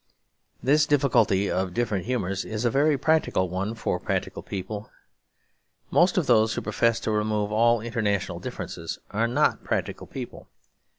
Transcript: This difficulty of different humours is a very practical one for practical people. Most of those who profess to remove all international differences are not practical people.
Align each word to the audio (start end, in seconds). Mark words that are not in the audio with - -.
This 0.63 0.87
difficulty 0.87 1.47
of 1.47 1.75
different 1.75 2.05
humours 2.05 2.43
is 2.43 2.65
a 2.65 2.71
very 2.71 2.97
practical 2.97 3.49
one 3.49 3.75
for 3.75 3.99
practical 3.99 4.41
people. 4.41 4.89
Most 5.91 6.17
of 6.17 6.25
those 6.25 6.55
who 6.55 6.61
profess 6.61 6.99
to 7.01 7.11
remove 7.11 7.51
all 7.51 7.81
international 7.81 8.39
differences 8.39 8.97
are 9.11 9.27
not 9.27 9.63
practical 9.63 10.07
people. 10.07 10.49